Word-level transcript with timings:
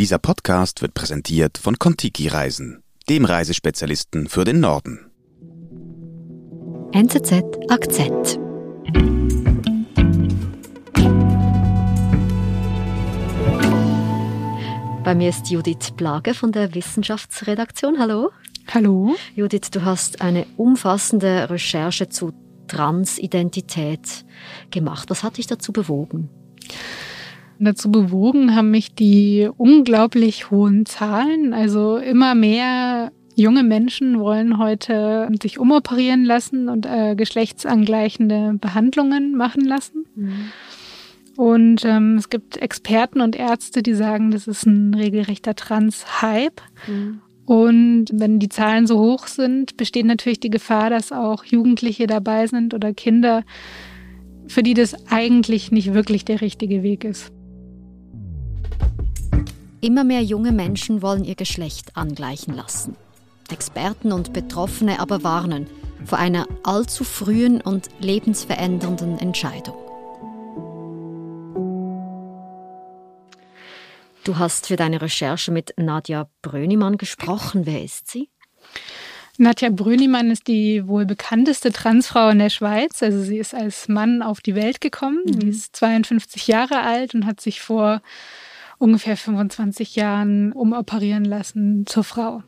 Dieser 0.00 0.18
Podcast 0.18 0.80
wird 0.80 0.94
präsentiert 0.94 1.58
von 1.58 1.78
Kontiki 1.78 2.28
Reisen, 2.28 2.82
dem 3.10 3.26
Reisespezialisten 3.26 4.30
für 4.30 4.44
den 4.44 4.58
Norden. 4.58 5.10
NZZ 6.92 7.42
Akzent. 7.68 8.40
Bei 15.04 15.14
mir 15.14 15.28
ist 15.28 15.50
Judith 15.50 15.90
Plage 15.98 16.32
von 16.32 16.52
der 16.52 16.74
Wissenschaftsredaktion. 16.74 17.98
Hallo. 17.98 18.30
Hallo. 18.72 19.14
Judith, 19.34 19.68
du 19.70 19.84
hast 19.84 20.22
eine 20.22 20.46
umfassende 20.56 21.50
Recherche 21.50 22.08
zu 22.08 22.32
Transidentität 22.68 24.24
gemacht. 24.70 25.10
Was 25.10 25.22
hat 25.22 25.36
dich 25.36 25.46
dazu 25.46 25.74
bewogen? 25.74 26.30
Dazu 27.62 27.92
bewogen 27.92 28.56
haben 28.56 28.70
mich 28.70 28.94
die 28.94 29.50
unglaublich 29.58 30.50
hohen 30.50 30.86
Zahlen. 30.86 31.52
Also 31.52 31.98
immer 31.98 32.34
mehr 32.34 33.12
junge 33.34 33.62
Menschen 33.62 34.18
wollen 34.18 34.56
heute 34.56 35.28
sich 35.42 35.58
umoperieren 35.58 36.24
lassen 36.24 36.70
und 36.70 36.86
äh, 36.86 37.14
geschlechtsangleichende 37.14 38.54
Behandlungen 38.58 39.36
machen 39.36 39.62
lassen. 39.62 40.06
Mhm. 40.14 40.32
Und 41.36 41.84
ähm, 41.84 42.16
es 42.16 42.30
gibt 42.30 42.56
Experten 42.56 43.20
und 43.20 43.36
Ärzte, 43.36 43.82
die 43.82 43.94
sagen, 43.94 44.30
das 44.30 44.46
ist 44.46 44.64
ein 44.64 44.94
regelrechter 44.94 45.54
Trans-Hype. 45.54 46.62
Mhm. 46.86 47.20
Und 47.44 48.06
wenn 48.12 48.38
die 48.38 48.48
Zahlen 48.48 48.86
so 48.86 48.98
hoch 48.98 49.26
sind, 49.26 49.76
besteht 49.76 50.06
natürlich 50.06 50.40
die 50.40 50.50
Gefahr, 50.50 50.88
dass 50.88 51.12
auch 51.12 51.44
Jugendliche 51.44 52.06
dabei 52.06 52.46
sind 52.46 52.72
oder 52.72 52.94
Kinder, 52.94 53.44
für 54.46 54.62
die 54.62 54.74
das 54.74 54.94
eigentlich 55.10 55.70
nicht 55.70 55.92
wirklich 55.92 56.24
der 56.24 56.40
richtige 56.40 56.82
Weg 56.82 57.04
ist. 57.04 57.32
Immer 59.82 60.04
mehr 60.04 60.22
junge 60.22 60.52
Menschen 60.52 61.00
wollen 61.00 61.24
ihr 61.24 61.36
Geschlecht 61.36 61.96
angleichen 61.96 62.54
lassen. 62.54 62.96
Experten 63.50 64.12
und 64.12 64.34
Betroffene 64.34 65.00
aber 65.00 65.22
warnen 65.22 65.66
vor 66.04 66.18
einer 66.18 66.46
allzu 66.62 67.04
frühen 67.04 67.60
und 67.60 67.88
lebensverändernden 67.98 69.18
Entscheidung. 69.18 69.76
Du 74.24 74.38
hast 74.38 74.66
für 74.66 74.76
deine 74.76 75.00
Recherche 75.00 75.50
mit 75.50 75.72
Nadja 75.78 76.28
Brönimann 76.42 76.98
gesprochen. 76.98 77.64
Wer 77.64 77.82
ist 77.82 78.10
sie? 78.10 78.28
Nadja 79.38 79.70
Brönimann 79.70 80.30
ist 80.30 80.46
die 80.46 80.86
wohl 80.86 81.06
bekannteste 81.06 81.72
Transfrau 81.72 82.28
in 82.28 82.38
der 82.38 82.50
Schweiz. 82.50 83.02
Also 83.02 83.22
sie 83.22 83.38
ist 83.38 83.54
als 83.54 83.88
Mann 83.88 84.22
auf 84.22 84.42
die 84.42 84.54
Welt 84.54 84.82
gekommen. 84.82 85.22
Mhm. 85.24 85.40
Sie 85.40 85.48
ist 85.48 85.76
52 85.76 86.46
Jahre 86.48 86.80
alt 86.80 87.14
und 87.14 87.24
hat 87.24 87.40
sich 87.40 87.62
vor 87.62 88.02
ungefähr 88.80 89.16
25 89.16 89.94
Jahren 89.94 90.52
umoperieren 90.52 91.24
lassen 91.24 91.84
zur 91.86 92.02
Frau. 92.02 92.42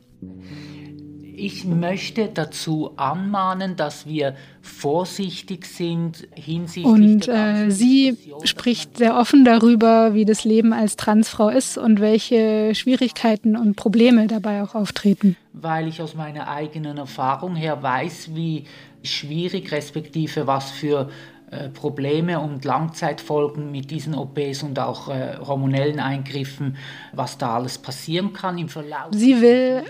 Ich 1.35 1.65
möchte 1.65 2.29
dazu 2.31 2.91
anmahnen, 2.95 3.75
dass 3.75 4.05
wir 4.05 4.35
vorsichtig 4.61 5.65
sind 5.65 6.27
hinsichtlich. 6.35 6.85
Und 6.85 7.27
äh, 7.27 7.69
sie 7.69 8.17
spricht 8.43 8.97
sehr 8.97 9.17
offen 9.17 9.43
darüber, 9.43 10.13
wie 10.13 10.25
das 10.25 10.43
Leben 10.43 10.73
als 10.73 10.95
Transfrau 10.95 11.49
ist 11.49 11.77
und 11.77 11.99
welche 11.99 12.73
Schwierigkeiten 12.75 13.57
und 13.57 13.75
Probleme 13.75 14.27
dabei 14.27 14.63
auch 14.63 14.75
auftreten. 14.75 15.35
Weil 15.53 15.87
ich 15.87 16.01
aus 16.01 16.15
meiner 16.15 16.47
eigenen 16.47 16.97
Erfahrung 16.97 17.55
her 17.55 17.81
weiß, 17.81 18.35
wie 18.35 18.65
schwierig 19.03 19.71
respektive 19.71 20.47
was 20.47 20.71
für 20.71 21.09
äh, 21.51 21.69
Probleme 21.69 22.39
und 22.39 22.65
Langzeitfolgen 22.65 23.71
mit 23.71 23.91
diesen 23.91 24.15
OPs 24.15 24.63
und 24.63 24.79
auch 24.79 25.09
äh, 25.09 25.37
hormonellen 25.39 25.99
Eingriffen, 25.99 26.77
was 27.11 27.37
da 27.37 27.55
alles 27.55 27.77
passieren 27.77 28.33
kann 28.33 28.57
im 28.57 28.69
Verlauf. 28.69 29.09
Sie 29.11 29.41
will 29.41 29.83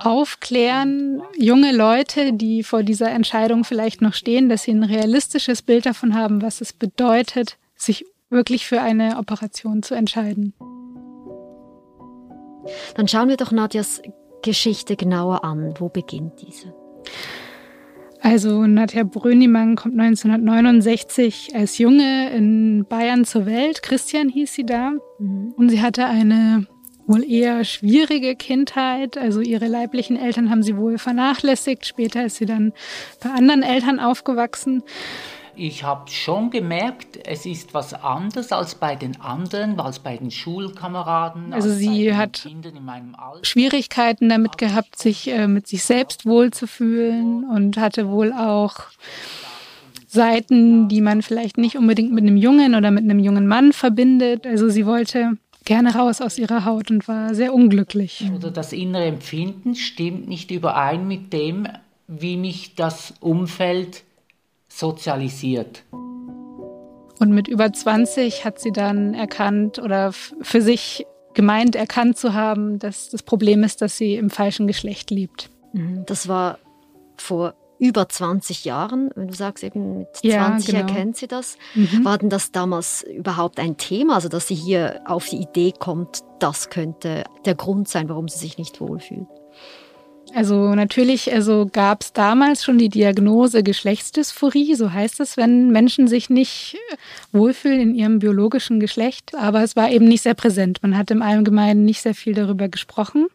aufklären, 0.00 1.22
junge 1.36 1.74
Leute, 1.74 2.32
die 2.32 2.62
vor 2.62 2.82
dieser 2.82 3.10
Entscheidung 3.10 3.64
vielleicht 3.64 4.02
noch 4.02 4.14
stehen, 4.14 4.48
dass 4.48 4.62
sie 4.62 4.72
ein 4.72 4.84
realistisches 4.84 5.62
Bild 5.62 5.86
davon 5.86 6.14
haben, 6.14 6.42
was 6.42 6.60
es 6.60 6.72
bedeutet, 6.72 7.56
sich 7.74 8.04
wirklich 8.30 8.66
für 8.66 8.80
eine 8.80 9.18
Operation 9.18 9.82
zu 9.82 9.94
entscheiden. 9.94 10.54
Dann 12.94 13.08
schauen 13.08 13.28
wir 13.28 13.36
doch 13.36 13.50
Nadjas 13.50 14.02
Geschichte 14.42 14.96
genauer 14.96 15.44
an. 15.44 15.74
Wo 15.78 15.88
beginnt 15.88 16.40
diese? 16.42 16.74
Also 18.28 18.66
Nadja 18.66 19.04
Brönimann 19.04 19.74
kommt 19.74 19.98
1969 19.98 21.54
als 21.54 21.78
Junge 21.78 22.30
in 22.30 22.84
Bayern 22.86 23.24
zur 23.24 23.46
Welt. 23.46 23.82
Christian 23.82 24.28
hieß 24.28 24.52
sie 24.52 24.66
da. 24.66 24.92
Mhm. 25.18 25.54
Und 25.56 25.70
sie 25.70 25.80
hatte 25.80 26.04
eine 26.04 26.66
wohl 27.06 27.24
eher 27.24 27.64
schwierige 27.64 28.36
Kindheit. 28.36 29.16
Also 29.16 29.40
ihre 29.40 29.66
leiblichen 29.66 30.16
Eltern 30.16 30.50
haben 30.50 30.62
sie 30.62 30.76
wohl 30.76 30.98
vernachlässigt. 30.98 31.86
Später 31.86 32.26
ist 32.26 32.36
sie 32.36 32.44
dann 32.44 32.74
bei 33.22 33.30
anderen 33.30 33.62
Eltern 33.62 33.98
aufgewachsen 33.98 34.82
ich 35.58 35.82
habe 35.82 36.10
schon 36.10 36.50
gemerkt, 36.50 37.18
es 37.26 37.44
ist 37.44 37.74
was 37.74 37.92
anderes 37.92 38.52
als 38.52 38.74
bei 38.74 38.94
den 38.94 39.20
anderen, 39.20 39.78
als 39.80 39.98
bei 39.98 40.16
den 40.16 40.30
Schulkameraden. 40.30 41.52
Also 41.52 41.70
sie 41.70 42.14
hat 42.14 42.48
Schwierigkeiten 43.42 44.28
damit 44.28 44.58
gehabt, 44.58 44.98
sich 44.98 45.28
äh, 45.28 45.48
mit 45.48 45.66
sich 45.66 45.82
selbst 45.82 46.26
wohlzufühlen 46.26 47.44
und 47.44 47.76
hatte 47.76 48.08
wohl 48.08 48.32
auch 48.32 48.74
Seiten, 50.06 50.88
die 50.88 51.00
man 51.00 51.22
vielleicht 51.22 51.58
nicht 51.58 51.76
unbedingt 51.76 52.12
mit 52.12 52.24
einem 52.24 52.36
Jungen 52.36 52.74
oder 52.74 52.90
mit 52.90 53.04
einem 53.04 53.18
jungen 53.18 53.46
Mann 53.46 53.72
verbindet. 53.72 54.46
Also 54.46 54.68
sie 54.68 54.86
wollte 54.86 55.32
gerne 55.64 55.94
raus 55.94 56.22
aus 56.22 56.38
ihrer 56.38 56.64
Haut 56.64 56.90
und 56.90 57.08
war 57.08 57.34
sehr 57.34 57.52
unglücklich. 57.52 58.30
Oder 58.34 58.50
das 58.50 58.72
innere 58.72 59.04
Empfinden 59.04 59.74
stimmt 59.74 60.28
nicht 60.28 60.50
überein 60.50 61.06
mit 61.06 61.32
dem, 61.32 61.68
wie 62.06 62.38
mich 62.38 62.74
das 62.74 63.12
Umfeld 63.20 64.02
sozialisiert. 64.78 65.84
Und 67.20 67.30
mit 67.30 67.48
über 67.48 67.72
20 67.72 68.44
hat 68.44 68.60
sie 68.60 68.70
dann 68.72 69.12
erkannt 69.14 69.78
oder 69.78 70.12
für 70.12 70.62
sich 70.62 71.04
gemeint 71.34 71.74
erkannt 71.74 72.16
zu 72.16 72.32
haben, 72.34 72.78
dass 72.78 73.10
das 73.10 73.22
Problem 73.22 73.64
ist, 73.64 73.82
dass 73.82 73.96
sie 73.96 74.14
im 74.14 74.30
falschen 74.30 74.66
Geschlecht 74.66 75.10
liebt. 75.10 75.50
Mhm. 75.72 76.04
Das 76.06 76.28
war 76.28 76.58
vor 77.16 77.54
über 77.80 78.08
20 78.08 78.64
Jahren, 78.64 79.10
wenn 79.14 79.28
du 79.28 79.34
sagst 79.34 79.62
eben 79.62 79.98
mit 79.98 80.16
20 80.16 80.32
ja, 80.72 80.80
genau. 80.80 80.88
erkennt 80.88 81.16
sie 81.16 81.28
das. 81.28 81.56
Mhm. 81.74 82.04
War 82.04 82.18
denn 82.18 82.30
das 82.30 82.50
damals 82.50 83.02
überhaupt 83.02 83.60
ein 83.60 83.76
Thema, 83.76 84.14
also 84.14 84.28
dass 84.28 84.48
sie 84.48 84.54
hier 84.54 85.00
auf 85.06 85.28
die 85.28 85.36
Idee 85.36 85.72
kommt, 85.76 86.22
das 86.40 86.70
könnte 86.70 87.24
der 87.44 87.54
Grund 87.54 87.88
sein, 87.88 88.08
warum 88.08 88.28
sie 88.28 88.38
sich 88.38 88.58
nicht 88.58 88.80
wohlfühlt? 88.80 89.28
Also 90.34 90.74
natürlich 90.74 91.32
also 91.32 91.68
gab 91.70 92.02
es 92.02 92.12
damals 92.12 92.64
schon 92.64 92.78
die 92.78 92.88
Diagnose 92.88 93.62
Geschlechtsdysphorie, 93.62 94.74
so 94.74 94.92
heißt 94.92 95.20
es, 95.20 95.36
wenn 95.36 95.70
Menschen 95.70 96.06
sich 96.06 96.30
nicht 96.30 96.76
wohlfühlen 97.32 97.80
in 97.80 97.94
ihrem 97.94 98.18
biologischen 98.18 98.78
Geschlecht, 98.78 99.34
aber 99.34 99.62
es 99.62 99.74
war 99.74 99.90
eben 99.90 100.06
nicht 100.06 100.22
sehr 100.22 100.34
präsent. 100.34 100.80
Man 100.82 100.96
hat 100.96 101.10
im 101.10 101.22
Allgemeinen 101.22 101.84
nicht 101.84 102.02
sehr 102.02 102.14
viel 102.14 102.34
darüber 102.34 102.68
gesprochen. 102.68 103.26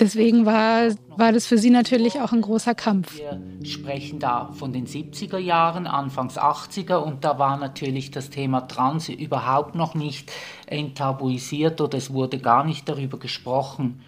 Deswegen 0.00 0.44
war, 0.44 0.88
war 1.16 1.32
das 1.32 1.46
für 1.46 1.58
sie 1.58 1.70
natürlich 1.70 2.20
auch 2.20 2.32
ein 2.32 2.40
großer 2.40 2.74
Kampf. 2.74 3.16
Wir 3.16 3.40
sprechen 3.64 4.18
da 4.18 4.50
von 4.52 4.72
den 4.72 4.86
70er 4.86 5.38
Jahren, 5.38 5.86
Anfangs 5.86 6.36
80er 6.36 6.96
und 6.96 7.24
da 7.24 7.38
war 7.38 7.56
natürlich 7.58 8.10
das 8.10 8.30
Thema 8.30 8.62
Trans 8.62 9.08
überhaupt 9.08 9.74
noch 9.76 9.94
nicht 9.94 10.32
enttabuisiert 10.66 11.80
oder 11.80 11.98
es 11.98 12.12
wurde 12.12 12.38
gar 12.38 12.64
nicht 12.64 12.88
darüber 12.88 13.18
gesprochen. 13.18 14.00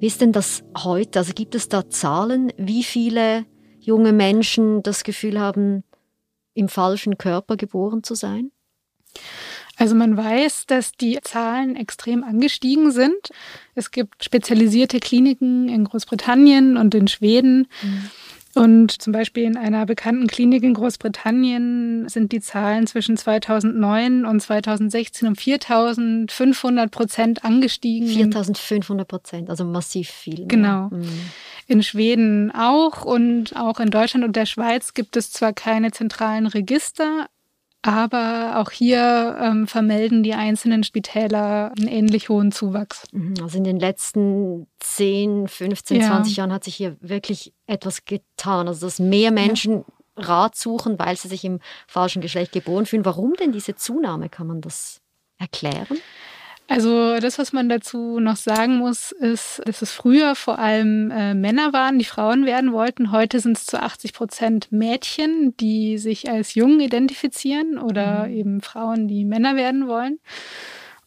Wie 0.00 0.06
ist 0.06 0.20
denn 0.20 0.32
das 0.32 0.62
heute? 0.76 1.18
Also 1.18 1.32
gibt 1.34 1.54
es 1.54 1.68
da 1.68 1.88
Zahlen, 1.88 2.52
wie 2.56 2.84
viele 2.84 3.46
junge 3.80 4.12
Menschen 4.12 4.82
das 4.82 5.02
Gefühl 5.02 5.40
haben, 5.40 5.82
im 6.54 6.68
falschen 6.68 7.18
Körper 7.18 7.56
geboren 7.56 8.02
zu 8.02 8.14
sein? 8.14 8.50
Also 9.76 9.94
man 9.94 10.16
weiß, 10.16 10.66
dass 10.66 10.92
die 10.92 11.18
Zahlen 11.22 11.76
extrem 11.76 12.24
angestiegen 12.24 12.90
sind. 12.90 13.30
Es 13.74 13.90
gibt 13.90 14.24
spezialisierte 14.24 14.98
Kliniken 14.98 15.68
in 15.68 15.84
Großbritannien 15.84 16.76
und 16.76 16.94
in 16.94 17.08
Schweden. 17.08 17.68
Mhm 17.82 18.10
und 18.58 19.00
zum 19.00 19.12
Beispiel 19.12 19.44
in 19.44 19.56
einer 19.56 19.86
bekannten 19.86 20.26
Klinik 20.26 20.64
in 20.64 20.74
Großbritannien 20.74 22.08
sind 22.08 22.32
die 22.32 22.40
Zahlen 22.40 22.86
zwischen 22.86 23.16
2009 23.16 24.24
und 24.24 24.40
2016 24.40 25.28
um 25.28 25.36
4500 25.36 26.90
Prozent 26.90 27.44
angestiegen. 27.44 28.08
4500 28.08 29.06
Prozent, 29.06 29.50
also 29.50 29.64
massiv 29.64 30.08
viel. 30.10 30.40
Mehr. 30.40 30.46
Genau. 30.48 30.88
Mhm. 30.90 31.08
In 31.68 31.82
Schweden 31.82 32.50
auch 32.50 33.04
und 33.04 33.54
auch 33.56 33.78
in 33.78 33.90
Deutschland 33.90 34.24
und 34.24 34.34
der 34.34 34.46
Schweiz 34.46 34.94
gibt 34.94 35.16
es 35.16 35.30
zwar 35.30 35.52
keine 35.52 35.92
zentralen 35.92 36.46
Register, 36.46 37.28
aber 37.82 38.54
auch 38.56 38.70
hier 38.70 39.36
ähm, 39.40 39.66
vermelden 39.66 40.22
die 40.22 40.34
einzelnen 40.34 40.82
Spitäler 40.82 41.72
einen 41.78 41.88
ähnlich 41.88 42.28
hohen 42.28 42.50
Zuwachs. 42.50 43.04
Mhm, 43.12 43.34
also 43.40 43.58
in 43.58 43.64
den 43.64 43.78
letzten 43.78 44.66
10, 44.80 45.48
15, 45.48 46.00
ja. 46.00 46.08
20 46.08 46.36
Jahren 46.36 46.52
hat 46.52 46.64
sich 46.64 46.74
hier 46.74 46.96
wirklich 47.00 47.52
etwas 47.66 48.04
getan. 48.04 48.66
Also 48.66 48.86
dass 48.86 48.98
mehr 48.98 49.30
Menschen 49.30 49.84
ja. 49.84 49.84
Rat 50.16 50.56
suchen, 50.56 50.98
weil 50.98 51.16
sie 51.16 51.28
sich 51.28 51.44
im 51.44 51.60
falschen 51.86 52.20
Geschlecht 52.20 52.52
geboren 52.52 52.86
fühlen. 52.86 53.04
Warum 53.04 53.34
denn 53.34 53.52
diese 53.52 53.76
Zunahme? 53.76 54.28
Kann 54.28 54.48
man 54.48 54.60
das 54.60 55.00
erklären? 55.38 55.98
Also 56.70 57.18
das, 57.18 57.38
was 57.38 57.54
man 57.54 57.70
dazu 57.70 58.20
noch 58.20 58.36
sagen 58.36 58.76
muss, 58.76 59.10
ist, 59.10 59.62
dass 59.64 59.80
es 59.80 59.90
früher 59.90 60.34
vor 60.34 60.58
allem 60.58 61.10
äh, 61.10 61.32
Männer 61.32 61.72
waren, 61.72 61.98
die 61.98 62.04
Frauen 62.04 62.44
werden 62.44 62.72
wollten. 62.72 63.10
Heute 63.10 63.40
sind 63.40 63.56
es 63.56 63.64
zu 63.64 63.82
80 63.82 64.12
Prozent 64.12 64.70
Mädchen, 64.70 65.56
die 65.56 65.96
sich 65.96 66.30
als 66.30 66.54
jung 66.54 66.80
identifizieren 66.80 67.78
oder 67.78 68.26
mhm. 68.26 68.34
eben 68.34 68.60
Frauen, 68.60 69.08
die 69.08 69.24
Männer 69.24 69.56
werden 69.56 69.88
wollen. 69.88 70.18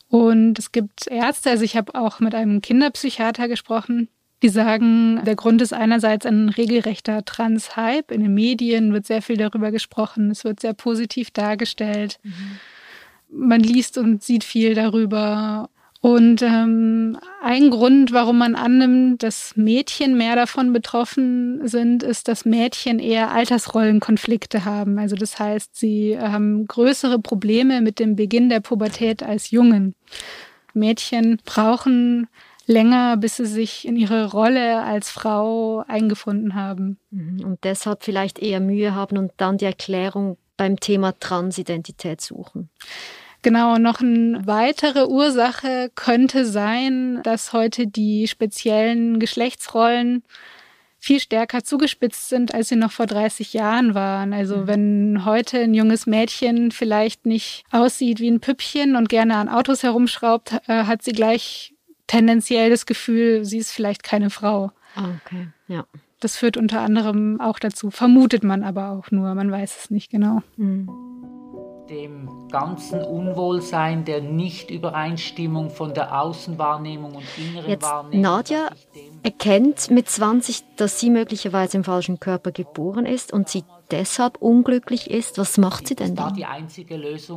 Und 0.09 0.57
es 0.57 0.71
gibt 0.71 1.05
Ärzte, 1.07 1.51
also 1.51 1.63
ich 1.63 1.77
habe 1.77 1.93
auch 1.93 2.19
mit 2.19 2.33
einem 2.33 2.61
Kinderpsychiater 2.61 3.47
gesprochen, 3.47 4.09
die 4.41 4.49
sagen, 4.49 5.21
der 5.25 5.35
Grund 5.35 5.61
ist 5.61 5.73
einerseits 5.73 6.25
ein 6.25 6.49
regelrechter 6.49 7.23
Trans-Hype. 7.23 8.09
In 8.09 8.21
den 8.21 8.33
Medien 8.33 8.93
wird 8.93 9.05
sehr 9.05 9.21
viel 9.21 9.37
darüber 9.37 9.69
gesprochen, 9.69 10.31
es 10.31 10.43
wird 10.43 10.59
sehr 10.59 10.73
positiv 10.73 11.29
dargestellt. 11.29 12.19
Mhm 12.23 12.57
man 13.31 13.61
liest 13.61 13.97
und 13.97 14.23
sieht 14.23 14.43
viel 14.43 14.75
darüber. 14.75 15.69
Und 16.01 16.41
ähm, 16.41 17.17
ein 17.43 17.69
Grund, 17.69 18.11
warum 18.11 18.39
man 18.39 18.55
annimmt, 18.55 19.21
dass 19.21 19.55
Mädchen 19.55 20.17
mehr 20.17 20.35
davon 20.35 20.73
betroffen 20.73 21.67
sind, 21.67 22.01
ist, 22.01 22.27
dass 22.27 22.43
Mädchen 22.43 22.97
eher 22.97 23.31
Altersrollenkonflikte 23.31 24.65
haben. 24.65 24.97
Also 24.97 25.15
das 25.15 25.37
heißt, 25.37 25.75
sie 25.75 26.17
haben 26.19 26.65
größere 26.65 27.19
Probleme 27.19 27.81
mit 27.81 27.99
dem 27.99 28.15
Beginn 28.15 28.49
der 28.49 28.61
Pubertät 28.61 29.21
als 29.21 29.51
Jungen. 29.51 29.93
Mädchen 30.73 31.39
brauchen 31.45 32.27
länger, 32.65 33.17
bis 33.17 33.37
sie 33.37 33.45
sich 33.45 33.87
in 33.87 33.95
ihre 33.95 34.31
Rolle 34.31 34.81
als 34.81 35.11
Frau 35.11 35.83
eingefunden 35.87 36.55
haben. 36.55 36.97
Mhm. 37.11 37.43
Und 37.45 37.63
deshalb 37.63 38.03
vielleicht 38.03 38.39
eher 38.39 38.59
Mühe 38.59 38.95
haben 38.95 39.19
und 39.19 39.33
dann 39.37 39.57
die 39.57 39.65
Erklärung 39.65 40.37
beim 40.57 40.79
Thema 40.79 41.17
Transidentität 41.19 42.21
suchen. 42.21 42.69
Genau, 43.43 43.77
noch 43.77 44.01
eine 44.01 44.45
weitere 44.45 45.07
Ursache 45.07 45.91
könnte 45.95 46.45
sein, 46.45 47.21
dass 47.23 47.53
heute 47.53 47.87
die 47.87 48.27
speziellen 48.27 49.19
Geschlechtsrollen 49.19 50.23
viel 50.99 51.19
stärker 51.19 51.63
zugespitzt 51.63 52.29
sind, 52.29 52.53
als 52.53 52.69
sie 52.69 52.75
noch 52.75 52.91
vor 52.91 53.07
30 53.07 53.53
Jahren 53.53 53.95
waren. 53.95 54.33
Also 54.33 54.57
mhm. 54.57 54.67
wenn 54.67 55.25
heute 55.25 55.59
ein 55.59 55.73
junges 55.73 56.05
Mädchen 56.05 56.69
vielleicht 56.69 57.25
nicht 57.25 57.63
aussieht 57.71 58.19
wie 58.19 58.29
ein 58.29 58.39
Püppchen 58.39 58.95
und 58.95 59.09
gerne 59.09 59.37
an 59.37 59.49
Autos 59.49 59.81
herumschraubt, 59.81 60.59
äh, 60.67 60.83
hat 60.83 61.01
sie 61.01 61.13
gleich 61.13 61.73
tendenziell 62.05 62.69
das 62.69 62.85
Gefühl, 62.85 63.43
sie 63.43 63.57
ist 63.57 63.71
vielleicht 63.71 64.03
keine 64.03 64.29
Frau. 64.29 64.71
Ah, 64.95 65.09
okay, 65.25 65.47
ja. 65.67 65.85
Das 66.19 66.37
führt 66.37 66.55
unter 66.55 66.81
anderem 66.81 67.41
auch 67.41 67.57
dazu, 67.57 67.89
vermutet 67.89 68.43
man 68.43 68.61
aber 68.61 68.89
auch 68.89 69.09
nur, 69.09 69.33
man 69.33 69.51
weiß 69.51 69.77
es 69.79 69.89
nicht 69.89 70.11
genau. 70.11 70.43
Mhm 70.55 71.40
dem 71.91 72.47
ganzen 72.49 73.03
Unwohlsein, 73.03 74.05
der 74.05 74.21
Nichtübereinstimmung 74.21 75.69
von 75.69 75.93
der 75.93 76.19
Außenwahrnehmung 76.21 77.15
und 77.15 77.23
inneren 77.37 77.69
Jetzt, 77.69 77.83
Wahrnehmung. 77.83 78.21
Nadja 78.21 78.69
erkennt 79.23 79.91
mit 79.91 80.09
20, 80.09 80.63
dass 80.77 80.99
sie 80.99 81.09
möglicherweise 81.09 81.77
im 81.77 81.83
falschen 81.83 82.19
Körper 82.19 82.51
geboren 82.51 83.05
ist 83.05 83.33
und 83.33 83.49
sie 83.49 83.63
deshalb 83.91 84.37
unglücklich 84.37 85.11
ist. 85.11 85.37
Was 85.37 85.57
macht 85.57 85.87
sie 85.87 85.95
denn 85.95 86.15
dann? 86.15 86.33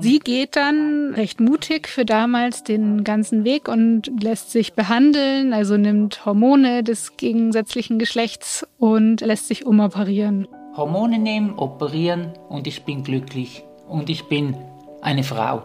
Sie 0.00 0.20
geht 0.20 0.54
dann 0.54 1.14
recht 1.14 1.40
mutig 1.40 1.88
für 1.88 2.04
damals 2.04 2.62
den 2.62 3.02
ganzen 3.02 3.42
Weg 3.42 3.68
und 3.68 4.22
lässt 4.22 4.52
sich 4.52 4.74
behandeln, 4.74 5.52
also 5.52 5.76
nimmt 5.76 6.24
Hormone 6.24 6.84
des 6.84 7.16
gegensätzlichen 7.16 7.98
Geschlechts 7.98 8.64
und 8.78 9.20
lässt 9.20 9.48
sich 9.48 9.66
umoperieren. 9.66 10.46
Hormone 10.76 11.18
nehmen, 11.18 11.54
operieren 11.56 12.32
und 12.48 12.68
ich 12.68 12.84
bin 12.84 13.02
glücklich 13.02 13.64
und 13.88 14.10
ich 14.10 14.24
bin 14.24 14.56
eine 15.02 15.24
Frau. 15.24 15.62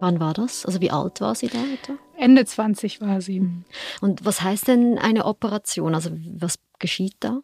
Wann 0.00 0.18
war 0.18 0.32
das? 0.32 0.64
Also 0.64 0.80
wie 0.80 0.90
alt 0.90 1.20
war 1.20 1.34
sie 1.34 1.48
da 1.48 1.58
etwa? 1.58 1.94
Ende 2.16 2.44
20 2.44 3.00
war 3.00 3.20
sie. 3.20 3.42
Und 4.00 4.24
was 4.24 4.42
heißt 4.42 4.68
denn 4.68 4.98
eine 4.98 5.26
Operation? 5.26 5.94
Also 5.94 6.10
was 6.38 6.58
geschieht 6.78 7.16
da? 7.20 7.42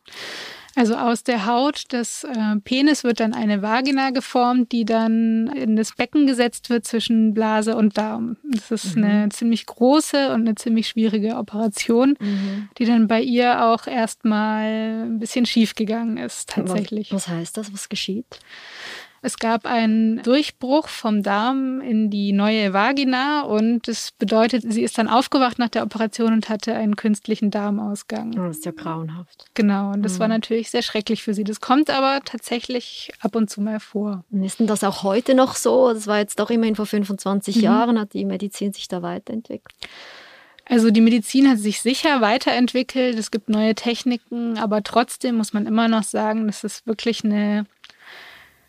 Also 0.76 0.94
aus 0.94 1.25
der 1.25 1.46
Haut 1.46 1.90
des 1.93 2.25
äh, 2.25 2.56
Penis 2.62 3.02
wird 3.02 3.20
dann 3.20 3.32
eine 3.32 3.62
Vagina 3.62 4.10
geformt, 4.10 4.72
die 4.72 4.84
dann 4.84 5.46
in 5.48 5.75
das 5.75 5.94
Becken 5.94 6.26
gesetzt 6.26 6.69
wird 6.69 6.84
zwischen 6.84 7.32
Blase 7.32 7.75
und 7.76 7.96
Darm. 7.96 8.37
Das 8.44 8.70
ist 8.70 8.94
mhm. 8.94 9.04
eine 9.04 9.28
ziemlich 9.31 9.64
große 9.64 10.34
und 10.34 10.43
eine 10.43 10.54
ziemlich 10.54 10.88
schwierige 10.88 11.37
Operation, 11.37 12.14
mhm. 12.20 12.69
die 12.76 12.84
dann 12.84 13.08
bei 13.08 13.22
ihr 13.22 13.64
auch 13.64 13.87
erstmal 13.87 15.06
ein 15.06 15.19
bisschen 15.19 15.46
schief 15.46 15.75
gegangen 15.75 16.19
ist 16.19 16.50
tatsächlich. 16.50 17.10
Was, 17.10 17.26
was 17.26 17.34
heißt 17.34 17.56
das? 17.56 17.72
Was 17.72 17.88
geschieht? 17.88 18.38
Es 19.26 19.38
gab 19.38 19.67
einen 19.67 20.23
Durchbruch 20.23 20.87
vom 20.87 21.25
Darm 21.25 21.81
in 21.81 22.11
die 22.11 22.32
neue 22.32 22.73
Vagina 22.73 23.40
und 23.40 23.88
das 23.88 24.12
bedeutet, 24.12 24.62
sie 24.73 24.84
ist 24.84 24.99
dann 24.99 25.08
aufgewacht 25.08 25.58
nach 25.58 25.69
der 25.69 25.82
Operation 25.82 26.32
und 26.32 26.49
hatte 26.49 26.76
einen 26.76 26.94
künstlichen 26.94 27.50
Darmausgang. 27.50 28.38
Oh, 28.38 28.46
das 28.46 28.58
ist 28.58 28.67
ja 28.67 28.70
grauenhaft. 28.70 29.46
Genau, 29.55 29.90
und 29.90 30.05
das 30.05 30.14
mhm. 30.14 30.19
war 30.20 30.28
natürlich 30.28 30.70
sehr 30.70 30.82
schrecklich 30.82 31.25
für 31.25 31.34
sie. 31.34 31.43
Das 31.43 31.61
kommt 31.61 31.90
aber 31.90 32.20
tatsächlich 32.25 33.11
ab 33.19 33.34
und 33.34 33.50
zu 33.50 33.61
mal 33.61 33.81
vor. 33.81 34.25
Und 34.31 34.44
ist 34.44 34.61
denn 34.61 34.69
das 34.69 34.84
auch 34.84 35.02
heute 35.02 35.34
noch 35.34 35.56
so? 35.56 35.93
Das 35.93 36.06
war 36.06 36.19
jetzt 36.19 36.38
doch 36.38 36.50
immerhin 36.50 36.76
vor 36.76 36.87
25 36.87 37.56
mhm. 37.56 37.62
Jahren, 37.62 37.99
hat 37.99 38.12
die 38.12 38.25
Medizin 38.25 38.72
sich 38.72 38.87
da 38.87 39.02
weiterentwickelt? 39.02 39.75
Also 40.69 40.90
die 40.90 41.00
Medizin 41.00 41.49
hat 41.49 41.58
sich 41.58 41.81
sicher 41.81 42.20
weiterentwickelt, 42.20 43.17
es 43.19 43.31
gibt 43.31 43.49
neue 43.49 43.76
Techniken, 43.76 44.58
aber 44.58 44.82
trotzdem 44.82 45.37
muss 45.37 45.52
man 45.52 45.64
immer 45.64 45.87
noch 45.87 46.02
sagen, 46.02 46.49
dass 46.49 46.64
es 46.64 46.84
wirklich 46.87 47.25
eine 47.25 47.67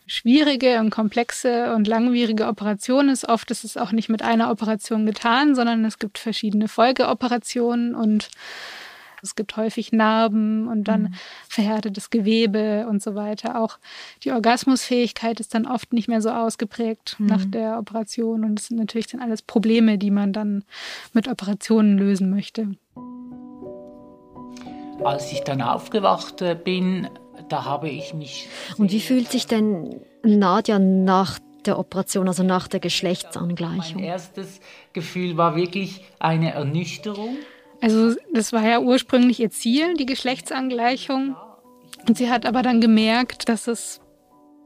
schwierige 0.08 0.80
und 0.80 0.90
komplexe 0.90 1.74
und 1.76 1.88
langwierige 1.88 2.48
Operation 2.48 3.10
ist. 3.10 3.28
Oft 3.28 3.52
ist 3.52 3.64
es 3.64 3.78
auch 3.78 3.92
nicht 3.92 4.10
mit 4.10 4.22
einer 4.22 4.50
Operation 4.50 5.06
getan, 5.06 5.54
sondern 5.54 5.86
es 5.86 6.00
gibt 6.00 6.18
verschiedene 6.18 6.68
Folgeoperationen 6.68 7.94
und 7.94 8.30
es 9.24 9.36
gibt 9.36 9.58
häufig 9.58 9.92
Narben 9.92 10.68
und 10.68 10.86
dann 10.86 11.02
mhm. 11.04 11.14
verhärtetes 11.50 12.10
Gewebe 12.10 12.88
und 12.88 13.02
so 13.02 13.16
weiter. 13.16 13.60
Auch 13.60 13.78
die 14.24 14.32
Orgasmusfähigkeit 14.32 15.40
ist 15.40 15.54
dann 15.54 15.66
oft 15.66 15.92
nicht 15.92 16.08
mehr 16.08 16.22
so 16.22 16.30
ausgeprägt 16.30 17.16
mhm. 17.20 17.26
nach 17.26 17.46
der 17.46 17.80
Operation. 17.80 18.44
Und 18.44 18.56
das 18.56 18.68
sind 18.68 18.78
natürlich 18.78 19.08
dann 19.08 19.22
alles 19.22 19.42
Probleme, 19.42 19.98
die 19.98 20.12
man 20.12 20.34
dann 20.34 20.64
mit 21.14 21.28
Operationen 21.28 21.98
lösen 21.98 22.30
möchte. 22.30 22.76
Als 25.04 25.32
ich 25.32 25.42
dann 25.42 25.62
aufgewacht 25.62 26.42
äh, 26.42 26.56
bin, 26.56 27.10
da 27.50 27.66
habe 27.66 27.90
ich 27.90 28.14
mich. 28.14 28.48
Und 28.78 28.92
wie 28.92 29.00
fühlt 29.00 29.32
sich 29.32 29.48
denn 29.48 30.02
Nadja 30.24 30.80
nach 30.80 31.40
der 31.66 31.80
Operation, 31.80 32.28
also 32.28 32.44
nach 32.44 32.68
der 32.68 32.80
Geschlechtsangleichung? 32.80 33.96
Mein 33.96 34.04
erstes 34.04 34.60
Gefühl 34.94 35.38
war 35.38 35.56
wirklich 35.56 36.04
eine 36.20 36.54
Ernüchterung. 36.54 37.38
Also 37.82 38.16
das 38.34 38.54
war 38.54 38.68
ja 38.68 38.80
ursprünglich 38.80 39.40
ihr 39.40 39.52
Ziel, 39.52 39.94
die 39.96 40.06
Geschlechtsangleichung. 40.06 41.36
Und 42.08 42.18
sie 42.18 42.30
hat 42.30 42.46
aber 42.46 42.62
dann 42.62 42.82
gemerkt, 42.82 43.50
dass 43.50 43.68
es 43.68 44.02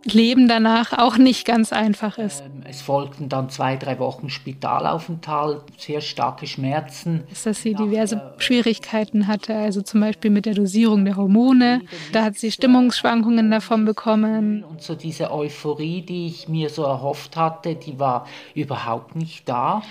Leben 0.04 0.48
danach 0.48 0.98
auch 0.98 1.18
nicht 1.18 1.46
ganz 1.46 1.72
einfach 1.72 2.18
ist. 2.18 2.42
Ähm, 2.42 2.64
es 2.68 2.82
folgten 2.82 3.30
dann 3.30 3.50
zwei, 3.50 3.76
drei 3.76 4.00
Wochen 4.00 4.30
Spitalaufenthalt, 4.30 5.62
sehr 5.78 6.02
starke 6.02 6.48
Schmerzen. 6.48 7.24
Ist, 7.32 7.46
dass 7.46 7.62
sie 7.62 7.76
diverse 7.76 8.34
Schwierigkeiten 8.38 9.28
hatte, 9.28 9.56
also 9.56 9.82
zum 9.82 10.02
Beispiel 10.02 10.32
mit 10.32 10.46
der 10.46 10.56
Dosierung 10.56 11.06
der 11.06 11.18
Hormone. 11.18 11.82
Da 12.14 12.24
hat 12.24 12.38
sie 12.38 12.52
Stimmungsschwankungen 12.52 13.52
davon 13.52 13.86
bekommen. 13.86 14.64
Und 14.64 14.82
so 14.82 14.96
diese 14.96 15.32
Euphorie, 15.32 16.02
die 16.02 16.28
ich 16.28 16.48
mir 16.48 16.70
so 16.70 16.84
erhofft 16.84 17.38
hatte, 17.38 17.76
die 17.76 18.00
war 18.00 18.28
überhaupt 18.56 19.16
nicht 19.16 19.48
da. 19.48 19.82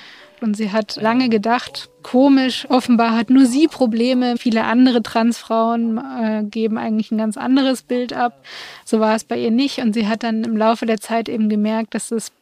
Und 0.43 0.57
sie 0.57 0.73
hat 0.73 0.97
lange 0.97 1.29
gedacht, 1.29 1.91
komisch, 2.03 2.67
offenbar 2.69 3.17
hat 3.17 3.31
nur 3.31 3.47
sie 3.47 3.69
Probleme. 3.69 4.37
Viele 4.37 4.65
andere 4.65 5.03
Transfrauen 5.03 5.99
äh, 5.99 6.45
geben 6.45 6.79
eigentlich 6.79 7.11
ein 7.11 7.19
ganz 7.19 7.37
anderes 7.37 7.83
Bild 7.83 8.13
ab. 8.13 8.43
So 8.85 9.01
war 9.01 9.15
es 9.15 9.25
bei 9.25 9.37
ihr 9.37 9.51
nicht. 9.51 9.79
Und 9.79 9.95
sie 9.95 10.07
hat 10.07 10.23
dann 10.23 10.45
im 10.45 10.57
Laufe 10.57 10.87
der 10.87 11.01
Zeit 11.01 11.29
eben 11.29 11.49
gemerkt, 11.49 11.95
dass 11.95 12.11
es 12.11 12.33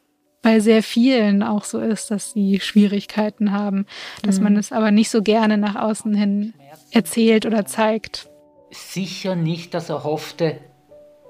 bei 0.42 0.60
sehr 0.60 0.82
vielen 0.82 1.42
auch 1.42 1.64
so 1.64 1.80
ist, 1.80 2.10
dass 2.10 2.32
sie 2.32 2.60
Schwierigkeiten 2.60 3.52
haben, 3.52 3.86
dass 4.22 4.38
mhm. 4.38 4.44
man 4.44 4.56
es 4.56 4.72
aber 4.72 4.90
nicht 4.90 5.10
so 5.10 5.22
gerne 5.22 5.58
nach 5.58 5.74
außen 5.74 6.14
hin 6.14 6.54
erzählt 6.90 7.44
oder 7.44 7.66
zeigt. 7.66 8.28
Sicher 8.70 9.34
nicht 9.34 9.74
das 9.74 9.88
erhoffte 9.88 10.60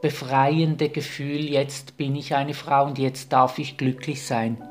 befreiende 0.00 0.88
Gefühl, 0.88 1.44
jetzt 1.44 1.96
bin 1.96 2.14
ich 2.14 2.34
eine 2.34 2.54
Frau 2.54 2.86
und 2.86 2.98
jetzt 2.98 3.32
darf 3.32 3.58
ich 3.58 3.76
glücklich 3.76 4.24
sein. 4.24 4.62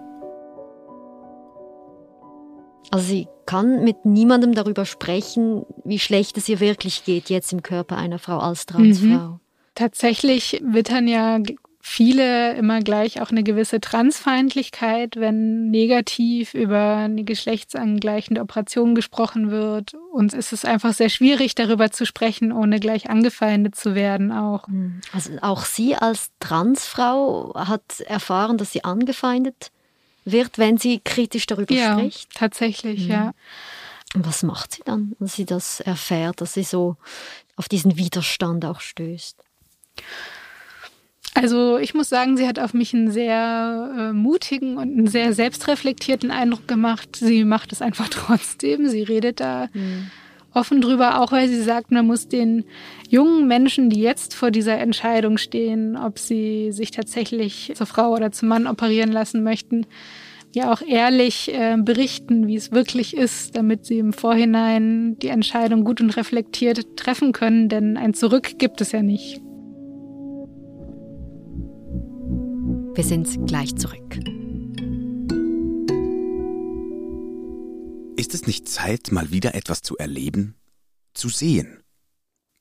Also 2.91 3.05
sie 3.05 3.27
kann 3.45 3.83
mit 3.83 4.05
niemandem 4.05 4.53
darüber 4.53 4.85
sprechen, 4.85 5.65
wie 5.83 5.99
schlecht 5.99 6.37
es 6.37 6.49
ihr 6.49 6.59
wirklich 6.59 7.05
geht 7.05 7.29
jetzt 7.29 7.53
im 7.53 7.63
Körper 7.63 7.97
einer 7.97 8.19
Frau 8.19 8.39
als 8.39 8.65
Transfrau. 8.65 9.07
Mhm. 9.07 9.39
Tatsächlich 9.75 10.61
wittern 10.63 11.07
ja 11.07 11.39
viele 11.87 12.53
immer 12.55 12.81
gleich 12.81 13.21
auch 13.21 13.31
eine 13.31 13.43
gewisse 13.43 13.79
Transfeindlichkeit, 13.79 15.15
wenn 15.15 15.69
negativ 15.69 16.53
über 16.53 16.97
eine 16.97 17.23
geschlechtsangleichende 17.23 18.41
Operation 18.41 18.93
gesprochen 18.93 19.51
wird. 19.51 19.93
Uns 20.11 20.33
ist 20.33 20.51
es 20.51 20.65
einfach 20.65 20.93
sehr 20.93 21.09
schwierig, 21.09 21.55
darüber 21.55 21.89
zu 21.89 22.05
sprechen, 22.05 22.51
ohne 22.51 22.79
gleich 22.79 23.09
angefeindet 23.09 23.75
zu 23.75 23.95
werden 23.95 24.31
auch. 24.33 24.67
Mhm. 24.67 24.99
Also 25.13 25.31
auch 25.41 25.63
sie 25.63 25.95
als 25.95 26.31
Transfrau 26.39 27.53
hat 27.55 28.01
erfahren, 28.01 28.57
dass 28.57 28.73
sie 28.73 28.83
angefeindet 28.83 29.71
wird, 30.31 30.57
wenn 30.57 30.77
sie 30.77 30.99
kritisch 31.03 31.45
darüber 31.45 31.73
ja, 31.73 31.97
spricht? 31.97 32.33
Tatsächlich, 32.35 33.05
mhm. 33.05 33.11
ja. 33.11 33.33
Und 34.15 34.25
was 34.25 34.43
macht 34.43 34.73
sie 34.73 34.83
dann, 34.85 35.15
wenn 35.19 35.27
sie 35.27 35.45
das 35.45 35.79
erfährt, 35.79 36.41
dass 36.41 36.53
sie 36.53 36.63
so 36.63 36.95
auf 37.55 37.67
diesen 37.67 37.97
Widerstand 37.97 38.65
auch 38.65 38.79
stößt? 38.79 39.37
Also 41.33 41.77
ich 41.77 41.93
muss 41.93 42.09
sagen, 42.09 42.35
sie 42.35 42.47
hat 42.47 42.57
auf 42.57 42.73
mich 42.73 42.93
einen 42.95 43.11
sehr 43.11 43.93
äh, 43.95 44.13
mutigen 44.13 44.77
und 44.77 44.97
einen 44.97 45.07
sehr 45.07 45.33
selbstreflektierten 45.33 46.31
Eindruck 46.31 46.67
gemacht. 46.67 47.15
Sie 47.15 47.43
macht 47.43 47.71
es 47.71 47.81
einfach 47.81 48.07
trotzdem. 48.11 48.89
Sie 48.89 49.03
redet 49.03 49.39
da 49.39 49.69
mhm. 49.73 50.09
Offen 50.57 50.81
drüber, 50.81 51.21
auch 51.21 51.31
weil 51.31 51.47
sie 51.47 51.61
sagt, 51.61 51.91
man 51.91 52.05
muss 52.05 52.27
den 52.27 52.65
jungen 53.09 53.47
Menschen, 53.47 53.89
die 53.89 54.01
jetzt 54.01 54.33
vor 54.33 54.51
dieser 54.51 54.77
Entscheidung 54.77 55.37
stehen, 55.37 55.95
ob 55.95 56.19
sie 56.19 56.71
sich 56.71 56.91
tatsächlich 56.91 57.71
zur 57.75 57.87
Frau 57.87 58.13
oder 58.13 58.31
zum 58.31 58.49
Mann 58.49 58.67
operieren 58.67 59.11
lassen 59.11 59.43
möchten, 59.43 59.85
ja 60.53 60.73
auch 60.73 60.81
ehrlich 60.81 61.53
äh, 61.53 61.77
berichten, 61.77 62.47
wie 62.47 62.55
es 62.55 62.71
wirklich 62.71 63.15
ist, 63.15 63.55
damit 63.55 63.85
sie 63.85 63.99
im 63.99 64.13
Vorhinein 64.13 65.17
die 65.19 65.27
Entscheidung 65.27 65.83
gut 65.83 66.01
und 66.01 66.17
reflektiert 66.17 66.97
treffen 66.97 67.31
können, 67.31 67.69
denn 67.69 67.97
ein 67.97 68.13
Zurück 68.13 68.57
gibt 68.57 68.81
es 68.81 68.91
ja 68.91 69.01
nicht. 69.01 69.41
Wir 72.95 73.03
sind 73.03 73.47
gleich 73.47 73.75
zurück. 73.75 74.36
Ist 78.27 78.33
es 78.33 78.45
nicht 78.45 78.67
Zeit, 78.67 79.13
mal 79.13 79.31
wieder 79.31 79.55
etwas 79.55 79.81
zu 79.81 79.95
erleben? 79.95 80.55
Zu 81.13 81.29
sehen? 81.29 81.81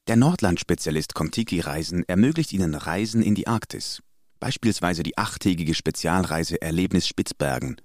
Der 0.07 0.15
Nordland-Spezialist 0.15 1.15
Contiki 1.15 1.59
Reisen 1.59 2.05
ermöglicht 2.07 2.53
Ihnen 2.53 2.77
Reisen 2.77 3.21
in 3.21 3.35
die 3.35 3.49
Arktis. 3.49 4.01
Beispielsweise 4.39 5.03
die 5.03 5.19
achttägige 5.19 5.75
Spezialreise 5.75 6.63
Erlebnis 6.63 7.09
Spitzbergen. 7.09 7.81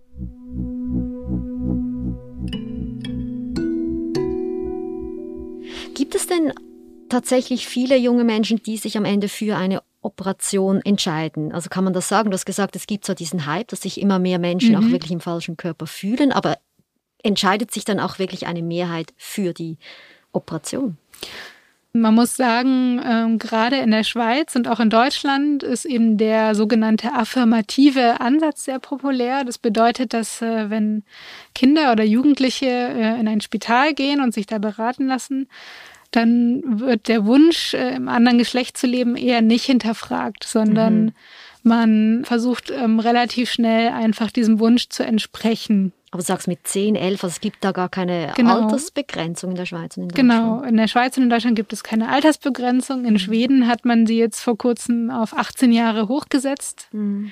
Gibt 6.00 6.15
es 6.15 6.27
denn 6.27 6.53
tatsächlich 7.10 7.68
viele 7.68 7.98
junge 7.98 8.24
Menschen, 8.24 8.63
die 8.63 8.77
sich 8.77 8.96
am 8.96 9.03
Ende 9.03 9.27
für 9.27 9.58
eine 9.58 9.84
Operation 10.00 10.79
entscheiden? 10.82 11.51
Also 11.51 11.68
kann 11.68 11.84
man 11.84 11.91
das 11.91 12.08
sagen? 12.08 12.32
Du 12.32 12.36
hast 12.36 12.46
gesagt, 12.46 12.77
es 12.77 12.88
gibt 12.88 13.06
so 13.06 13.13
diesen 13.13 13.46
Hype, 13.46 13.68
dass 13.68 13.82
sich 13.82 14.00
immer 14.00 14.18
mehr 14.18 14.39
Menschen 14.39 14.75
mhm. 14.75 14.77
auch 14.77 14.91
wirklich 14.94 15.12
im 15.12 15.20
falschen 15.20 15.58
Körper 15.58 15.88
fühlen, 15.88 16.32
aber 16.32 16.58
entscheidet 17.22 17.72
sich 17.72 17.84
dann 17.84 18.00
auch 18.00 18.18
wirklich 18.18 18.48
eine 18.48 18.62
Mehrheit 18.62 19.13
für 19.18 19.51
die 19.51 19.77
Operation? 20.32 20.96
Man 21.91 22.15
muss 22.15 22.38
sagen, 22.38 23.00
äh, 23.00 23.38
gerade 23.38 23.77
in 23.77 23.91
der 23.91 24.06
Schweiz 24.06 24.56
und 24.56 24.70
auch 24.70 24.79
in 24.79 24.91
Deutschland 24.91 25.63
ist 25.63 25.84
eben 25.84 26.18
der 26.18 26.56
sogenannte 26.56 27.13
affirmative 27.13 28.22
Ansatz 28.22 28.63
sehr 28.63 28.79
populär. 28.79 29.44
Das 29.44 29.58
bedeutet, 29.58 30.13
dass 30.13 30.41
äh, 30.41 30.70
wenn 30.70 31.03
Kinder 31.56 31.91
oder 31.91 32.06
Jugendliche 32.06 32.68
äh, 32.68 33.20
in 33.20 33.27
ein 33.27 33.41
Spital 33.41 33.96
gehen 33.96 34.22
und 34.22 34.36
sich 34.36 34.46
da 34.46 34.60
beraten 34.60 35.08
lassen, 35.08 35.50
dann 36.12 36.80
wird 36.80 37.08
der 37.08 37.25
Wunsch, 37.25 37.74
äh, 37.74 37.96
im 37.96 38.08
anderen 38.08 38.38
Geschlecht 38.38 38.78
zu 38.78 38.88
leben, 38.88 39.16
eher 39.16 39.42
nicht 39.42 39.66
hinterfragt, 39.66 40.44
sondern 40.44 41.06
mhm. 41.06 41.12
man 41.63 42.25
versucht 42.25 42.72
ähm, 42.72 43.00
relativ 43.00 43.51
schnell 43.51 43.89
einfach 43.89 44.32
diesem 44.32 44.60
Wunsch 44.60 44.89
zu 44.89 45.04
entsprechen. 45.04 45.94
Aber 46.12 46.22
du 46.22 46.25
sagst 46.25 46.48
mit 46.48 46.66
10, 46.66 46.96
11, 46.96 47.24
also 47.24 47.34
es 47.34 47.42
gibt 47.42 47.63
da 47.63 47.72
gar 47.72 47.89
keine 47.89 48.34
genau. 48.36 48.63
Altersbegrenzung 48.63 49.51
in 49.51 49.56
der 49.56 49.68
Schweiz 49.68 49.96
und 49.96 50.04
in 50.04 50.10
Deutschland. 50.10 50.30
Genau, 50.30 50.62
in 50.63 50.78
der 50.78 50.88
Schweiz 50.88 51.16
und 51.18 51.24
in 51.24 51.30
Deutschland 51.30 51.56
gibt 51.56 51.72
es 51.72 51.84
keine 51.84 52.10
Altersbegrenzung. 52.10 53.06
In 53.06 53.13
mhm. 53.13 53.20
Schweden 53.20 53.68
hat 53.68 53.86
man 53.86 54.08
sie 54.08 54.18
jetzt 54.18 54.42
vor 54.42 54.58
kurzem 54.58 55.12
auf 55.12 55.38
18 55.38 55.72
Jahre 55.72 56.08
hochgesetzt. 56.08 56.88
Mhm. 56.92 57.32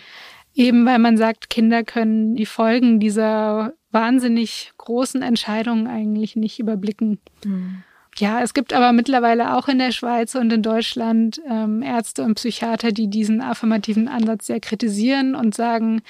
Eben 0.53 0.85
weil 0.85 0.99
man 0.99 1.17
sagt, 1.17 1.49
Kinder 1.49 1.83
können 1.83 2.35
die 2.35 2.47
Folgen 2.47 2.99
dieser 2.99 3.73
wahnsinnig 3.91 4.71
großen 4.77 5.21
Entscheidungen 5.21 5.87
eigentlich 5.87 6.35
nicht 6.35 6.59
überblicken. 6.59 7.19
Mhm. 7.45 7.83
Ja, 8.19 8.41
es 8.41 8.55
gibt 8.55 8.73
aber 8.73 8.93
mittlerweile 8.93 9.55
auch 9.55 9.67
in 9.67 9.77
der 9.77 9.91
Schweiz 9.91 10.33
und 10.33 10.51
in 10.51 10.63
Deutschland 10.63 11.39
ähm, 11.47 11.83
Ärzte 11.83 12.23
und 12.23 12.33
Psychiater, 12.35 12.91
die 12.91 13.09
diesen 13.09 13.41
affirmativen 13.41 14.07
Ansatz 14.07 14.47
sehr 14.47 14.59
kritisieren 14.59 15.35
und 15.35 15.53
sagen, 15.53 16.01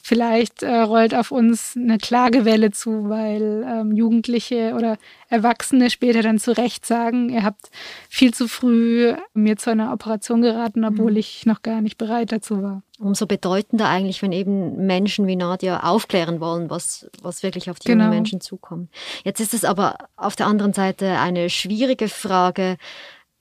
vielleicht 0.00 0.62
äh, 0.62 0.78
rollt 0.80 1.16
auf 1.16 1.32
uns 1.32 1.74
eine 1.76 1.98
Klagewelle 1.98 2.70
zu, 2.70 3.08
weil 3.08 3.66
ähm, 3.68 3.90
Jugendliche 3.90 4.74
oder 4.76 4.98
Erwachsene 5.28 5.90
später 5.90 6.22
dann 6.22 6.38
zu 6.38 6.56
Recht 6.56 6.86
sagen, 6.86 7.28
ihr 7.28 7.44
habt 7.44 7.70
viel 8.08 8.32
zu 8.32 8.48
früh 8.48 9.14
mir 9.34 9.56
zu 9.56 9.70
einer 9.70 9.92
Operation 9.92 10.40
geraten, 10.40 10.84
obwohl 10.84 11.12
mhm. 11.12 11.18
ich 11.18 11.44
noch 11.44 11.62
gar 11.62 11.82
nicht 11.82 11.98
bereit 11.98 12.32
dazu 12.32 12.62
war. 12.62 12.82
Umso 12.98 13.26
bedeutender 13.26 13.88
eigentlich, 13.88 14.22
wenn 14.22 14.32
eben 14.32 14.86
Menschen 14.86 15.26
wie 15.26 15.36
Nadia 15.36 15.84
aufklären 15.84 16.40
wollen, 16.40 16.70
was, 16.70 17.08
was 17.22 17.42
wirklich 17.42 17.70
auf 17.70 17.78
die 17.78 17.88
genau. 17.88 18.04
jungen 18.04 18.16
Menschen 18.16 18.40
zukommt. 18.40 18.90
Jetzt 19.22 19.40
ist 19.40 19.54
es 19.54 19.64
aber 19.64 19.98
auf 20.16 20.34
der 20.34 20.46
anderen 20.46 20.72
Seite 20.72 21.18
eine 21.18 21.50
schwierige 21.50 22.08
Frage, 22.08 22.78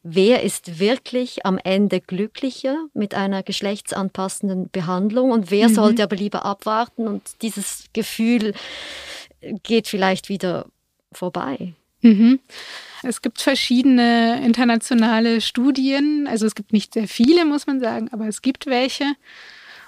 wer 0.03 0.43
ist 0.43 0.79
wirklich 0.79 1.45
am 1.45 1.57
Ende 1.57 2.01
glücklicher 2.01 2.85
mit 2.93 3.15
einer 3.15 3.43
geschlechtsanpassenden 3.43 4.69
Behandlung 4.69 5.31
und 5.31 5.51
wer 5.51 5.69
mhm. 5.69 5.73
sollte 5.73 6.03
aber 6.03 6.17
lieber 6.17 6.45
abwarten 6.45 7.07
und 7.07 7.41
dieses 7.41 7.85
Gefühl 7.93 8.53
geht 9.63 9.87
vielleicht 9.87 10.29
wieder 10.29 10.65
vorbei. 11.11 11.73
Mhm. 12.01 12.39
Es 13.03 13.21
gibt 13.21 13.41
verschiedene 13.41 14.43
internationale 14.45 15.41
Studien, 15.41 16.27
also 16.27 16.45
es 16.45 16.55
gibt 16.55 16.73
nicht 16.73 16.93
sehr 16.93 17.07
viele, 17.07 17.45
muss 17.45 17.67
man 17.67 17.79
sagen, 17.79 18.09
aber 18.11 18.27
es 18.27 18.41
gibt 18.41 18.65
welche. 18.67 19.05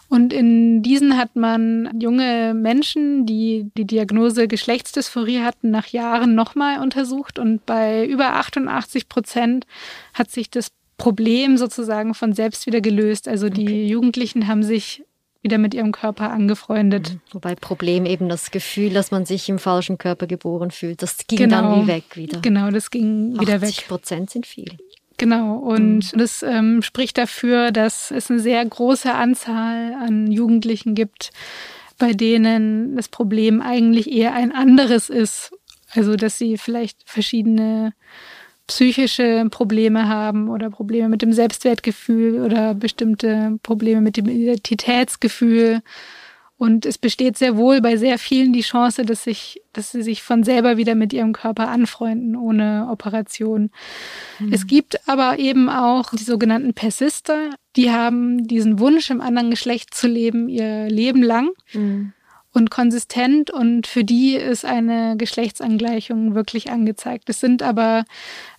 Und 0.09 0.33
in 0.33 0.81
diesen 0.81 1.17
hat 1.17 1.35
man 1.35 1.91
junge 1.99 2.55
Menschen, 2.55 3.27
die 3.27 3.69
die 3.77 3.85
Diagnose 3.85 4.47
Geschlechtsdysphorie 4.47 5.41
hatten, 5.41 5.69
nach 5.69 5.87
Jahren 5.87 6.33
nochmal 6.33 6.81
untersucht. 6.81 7.37
Und 7.37 7.63
bei 7.67 8.07
über 8.07 8.33
88 8.33 9.07
Prozent 9.07 9.67
hat 10.15 10.31
sich 10.31 10.49
das 10.49 10.71
Problem 10.97 11.57
sozusagen 11.57 12.15
von 12.15 12.33
selbst 12.33 12.65
wieder 12.65 12.81
gelöst. 12.81 13.27
Also 13.27 13.49
die 13.49 13.63
okay. 13.63 13.85
Jugendlichen 13.85 14.47
haben 14.47 14.63
sich 14.63 15.03
wieder 15.41 15.57
mit 15.57 15.73
ihrem 15.73 15.91
Körper 15.91 16.31
angefreundet. 16.31 17.13
Mhm. 17.13 17.19
Wobei 17.31 17.55
Problem 17.55 18.05
eben 18.05 18.29
das 18.29 18.51
Gefühl, 18.51 18.91
dass 18.91 19.11
man 19.11 19.25
sich 19.25 19.47
im 19.49 19.59
falschen 19.59 19.97
Körper 19.97 20.27
geboren 20.27 20.71
fühlt, 20.71 21.01
das 21.01 21.17
ging 21.27 21.37
genau, 21.37 21.61
dann 21.61 21.83
wie 21.83 21.87
weg 21.87 22.03
wieder. 22.15 22.39
Genau, 22.41 22.69
das 22.71 22.91
ging 22.91 23.39
wieder 23.39 23.61
weg. 23.61 23.69
80 23.69 23.87
Prozent 23.87 24.29
sind 24.29 24.45
viel. 24.45 24.77
Genau, 25.17 25.57
und 25.57 26.13
mhm. 26.13 26.17
das 26.17 26.43
ähm, 26.43 26.81
spricht 26.81 27.17
dafür, 27.17 27.71
dass 27.71 28.09
es 28.09 28.31
eine 28.31 28.39
sehr 28.39 28.65
große 28.65 29.13
Anzahl 29.13 29.93
an 29.93 30.31
Jugendlichen 30.31 30.95
gibt, 30.95 31.31
bei 31.97 32.13
denen 32.13 32.95
das 32.95 33.09
Problem 33.09 33.61
eigentlich 33.61 34.09
eher 34.09 34.33
ein 34.33 34.53
anderes 34.53 35.09
ist. 35.09 35.51
Also, 35.91 36.15
dass 36.15 36.37
sie 36.37 36.57
vielleicht 36.57 36.99
verschiedene 37.05 37.93
psychische 38.69 39.47
Probleme 39.49 40.07
haben 40.07 40.47
oder 40.47 40.69
Probleme 40.69 41.09
mit 41.09 41.23
dem 41.23 41.33
Selbstwertgefühl 41.33 42.39
oder 42.39 42.75
bestimmte 42.75 43.57
Probleme 43.63 43.99
mit 43.99 44.15
dem 44.15 44.27
Identitätsgefühl. 44.27 45.81
Und 46.55 46.85
es 46.85 46.99
besteht 46.99 47.35
sehr 47.35 47.57
wohl 47.57 47.81
bei 47.81 47.97
sehr 47.97 48.19
vielen 48.19 48.53
die 48.53 48.61
Chance, 48.61 49.05
dass, 49.05 49.23
sich, 49.23 49.63
dass 49.73 49.91
sie 49.91 50.03
sich 50.03 50.21
von 50.21 50.43
selber 50.43 50.77
wieder 50.77 50.93
mit 50.93 51.13
ihrem 51.13 51.33
Körper 51.33 51.69
anfreunden 51.69 52.35
ohne 52.35 52.87
Operation. 52.91 53.71
Mhm. 54.37 54.53
Es 54.53 54.67
gibt 54.67 55.07
aber 55.09 55.39
eben 55.39 55.67
auch 55.67 56.11
die 56.11 56.23
sogenannten 56.23 56.75
Persister, 56.75 57.49
die 57.75 57.91
haben 57.91 58.45
diesen 58.45 58.77
Wunsch, 58.77 59.09
im 59.09 59.21
anderen 59.21 59.49
Geschlecht 59.49 59.95
zu 59.95 60.07
leben, 60.07 60.47
ihr 60.47 60.89
Leben 60.89 61.23
lang. 61.23 61.49
Mhm 61.73 62.13
und 62.53 62.71
konsistent 62.71 63.51
und 63.51 63.87
für 63.87 64.03
die 64.03 64.35
ist 64.35 64.65
eine 64.65 65.15
Geschlechtsangleichung 65.17 66.35
wirklich 66.35 66.71
angezeigt. 66.71 67.29
Es 67.29 67.39
sind 67.39 67.61
aber, 67.61 68.05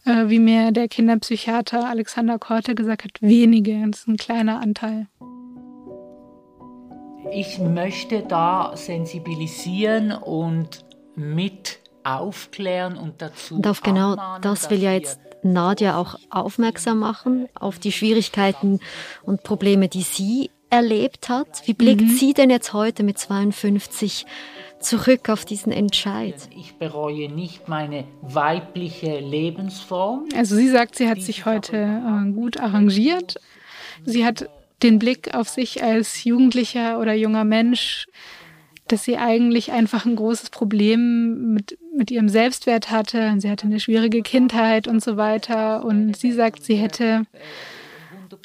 äh, 0.04 0.28
wie 0.28 0.38
mir 0.38 0.72
der 0.72 0.88
Kinderpsychiater 0.88 1.88
Alexander 1.88 2.38
Korte 2.38 2.74
gesagt 2.74 3.04
hat, 3.04 3.20
wenige. 3.20 3.84
Das 3.90 4.00
ist 4.00 4.08
ein 4.08 4.16
kleiner 4.16 4.60
Anteil. 4.60 5.06
Ich 7.32 7.58
möchte 7.58 8.22
da 8.22 8.72
sensibilisieren 8.74 10.12
und 10.12 10.84
mit 11.14 11.78
aufklären 12.02 12.96
und 12.96 13.20
dazu. 13.22 13.56
Und 13.56 13.66
auf 13.66 13.82
genau 13.82 14.16
das 14.40 14.70
will 14.70 14.82
ja 14.82 14.92
jetzt 14.92 15.20
Nadja 15.42 15.96
auch 15.96 16.16
aufmerksam 16.30 16.98
machen, 16.98 17.48
auf 17.54 17.78
die 17.78 17.92
Schwierigkeiten 17.92 18.80
und 19.22 19.42
Probleme, 19.42 19.88
die 19.88 20.02
sie 20.02 20.50
erlebt 20.70 21.28
hat. 21.28 21.62
Wie 21.66 21.74
blickt 21.74 22.02
mhm. 22.02 22.08
sie 22.08 22.32
denn 22.32 22.50
jetzt 22.50 22.72
heute 22.72 23.02
mit 23.02 23.18
52 23.18 24.24
zurück 24.80 25.28
auf 25.28 25.44
diesen 25.44 25.72
Entscheid? 25.72 26.36
Ich 26.56 26.74
bereue 26.76 27.30
nicht 27.30 27.68
meine 27.68 28.04
weibliche 28.22 29.18
Lebensform. 29.18 30.26
Also 30.34 30.56
sie 30.56 30.68
sagt, 30.68 30.96
sie 30.96 31.08
hat 31.08 31.20
sich 31.20 31.44
heute 31.44 31.76
äh, 31.76 32.30
gut 32.32 32.58
arrangiert. 32.58 33.36
Sie 34.04 34.24
hat 34.24 34.48
den 34.82 34.98
Blick 34.98 35.34
auf 35.34 35.48
sich 35.48 35.82
als 35.82 36.24
Jugendlicher 36.24 36.98
oder 37.00 37.12
junger 37.12 37.44
Mensch, 37.44 38.06
dass 38.88 39.04
sie 39.04 39.18
eigentlich 39.18 39.72
einfach 39.72 40.06
ein 40.06 40.16
großes 40.16 40.50
Problem 40.50 41.52
mit, 41.52 41.78
mit 41.94 42.10
ihrem 42.10 42.28
Selbstwert 42.28 42.90
hatte. 42.90 43.34
Sie 43.38 43.50
hatte 43.50 43.66
eine 43.66 43.80
schwierige 43.80 44.22
Kindheit 44.22 44.88
und 44.88 45.02
so 45.02 45.16
weiter. 45.16 45.84
Und 45.84 46.16
sie 46.16 46.32
sagt, 46.32 46.64
sie 46.64 46.76
hätte 46.76 47.24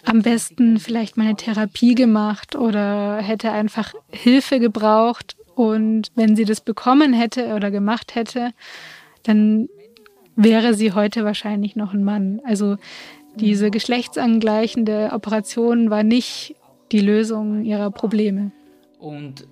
am 0.05 0.21
besten 0.21 0.79
vielleicht 0.79 1.17
mal 1.17 1.25
eine 1.25 1.35
Therapie 1.35 1.95
gemacht 1.95 2.55
oder 2.55 3.17
hätte 3.17 3.51
einfach 3.51 3.93
Hilfe 4.11 4.59
gebraucht. 4.59 5.35
Und 5.55 6.11
wenn 6.15 6.35
sie 6.35 6.45
das 6.45 6.61
bekommen 6.61 7.13
hätte 7.13 7.55
oder 7.55 7.71
gemacht 7.71 8.15
hätte, 8.15 8.51
dann 9.23 9.69
wäre 10.35 10.73
sie 10.73 10.91
heute 10.91 11.23
wahrscheinlich 11.23 11.75
noch 11.75 11.93
ein 11.93 12.03
Mann. 12.03 12.41
Also 12.43 12.77
diese 13.35 13.71
geschlechtsangleichende 13.71 15.11
Operation 15.13 15.89
war 15.89 16.03
nicht 16.03 16.55
die 16.91 16.99
Lösung 16.99 17.63
ihrer 17.63 17.91
Probleme. 17.91 18.51
Und 18.99 19.47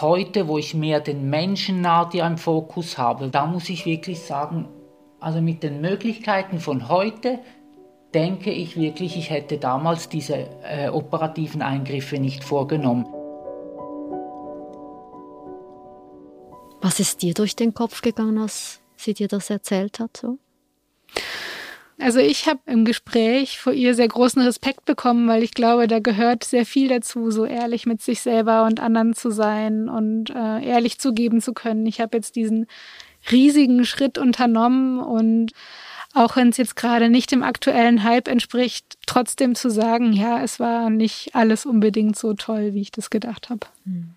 heute, 0.00 0.48
wo 0.48 0.58
ich 0.58 0.74
mehr 0.74 1.00
den 1.00 1.28
Menschen 1.30 1.80
Nadia 1.80 2.26
im 2.26 2.38
Fokus 2.38 2.98
habe, 2.98 3.28
da 3.28 3.46
muss 3.46 3.68
ich 3.68 3.86
wirklich 3.86 4.20
sagen, 4.20 4.68
also 5.20 5.40
mit 5.40 5.62
den 5.62 5.80
Möglichkeiten 5.80 6.58
von 6.58 6.88
heute 6.88 7.38
denke 8.14 8.50
ich 8.50 8.76
wirklich, 8.76 9.16
ich 9.16 9.30
hätte 9.30 9.58
damals 9.58 10.08
diese 10.08 10.48
äh, 10.62 10.88
operativen 10.88 11.62
Eingriffe 11.62 12.18
nicht 12.18 12.44
vorgenommen. 12.44 13.06
Was 16.80 17.00
ist 17.00 17.22
dir 17.22 17.34
durch 17.34 17.56
den 17.56 17.74
Kopf 17.74 18.02
gegangen, 18.02 18.38
als 18.38 18.80
sie 18.96 19.14
dir 19.14 19.26
das 19.26 19.50
erzählt 19.50 19.98
hat? 19.98 20.16
So? 20.18 20.38
Also 21.98 22.18
ich 22.18 22.46
habe 22.46 22.60
im 22.66 22.84
Gespräch 22.84 23.58
vor 23.58 23.72
ihr 23.72 23.94
sehr 23.94 24.08
großen 24.08 24.42
Respekt 24.42 24.84
bekommen, 24.84 25.28
weil 25.28 25.42
ich 25.42 25.52
glaube, 25.52 25.86
da 25.86 26.00
gehört 26.00 26.44
sehr 26.44 26.66
viel 26.66 26.88
dazu, 26.88 27.30
so 27.30 27.44
ehrlich 27.44 27.86
mit 27.86 28.02
sich 28.02 28.20
selber 28.20 28.64
und 28.64 28.80
anderen 28.80 29.14
zu 29.14 29.30
sein 29.30 29.88
und 29.88 30.30
äh, 30.30 30.64
ehrlich 30.64 30.98
zugeben 30.98 31.40
zu 31.40 31.52
können. 31.52 31.86
Ich 31.86 32.00
habe 32.00 32.16
jetzt 32.16 32.36
diesen 32.36 32.66
riesigen 33.30 33.84
Schritt 33.84 34.18
unternommen 34.18 35.00
und 35.00 35.52
auch 36.14 36.36
wenn 36.36 36.48
es 36.48 36.56
jetzt 36.56 36.76
gerade 36.76 37.10
nicht 37.10 37.30
dem 37.32 37.42
aktuellen 37.42 38.04
Hype 38.04 38.28
entspricht, 38.28 38.98
trotzdem 39.06 39.54
zu 39.54 39.68
sagen, 39.68 40.12
ja, 40.12 40.42
es 40.42 40.60
war 40.60 40.88
nicht 40.88 41.34
alles 41.34 41.66
unbedingt 41.66 42.16
so 42.16 42.34
toll, 42.34 42.72
wie 42.72 42.80
ich 42.80 42.92
das 42.92 43.10
gedacht 43.10 43.50
habe. 43.50 43.66
Hm. 43.84 44.14